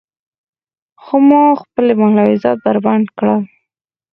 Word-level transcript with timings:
خو 1.03 1.15
ما 1.27 1.43
خپلې 1.61 1.93
ملاحظات 2.01 2.57
بربنډ 2.65 3.05
کړل. 3.17 3.41